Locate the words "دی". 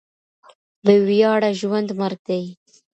2.29-2.43